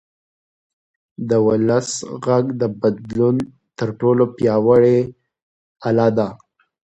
د 1.29 1.31
ولس 1.47 1.89
غږ 2.25 2.45
د 2.61 2.63
بدلون 2.81 3.37
تر 3.77 3.89
ټولو 3.99 4.23
پیاوړی 4.35 4.99
اله 5.87 6.07
ده 6.17 6.27